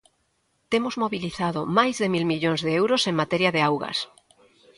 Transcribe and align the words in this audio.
Temos 0.71 0.95
mobilizado 1.03 1.59
máis 1.77 1.95
de 2.01 2.07
mil 2.13 2.25
millóns 2.31 2.61
de 2.65 2.71
euros 2.81 3.01
en 3.09 3.15
materia 3.21 3.53
de 3.55 3.61
augas. 3.69 3.97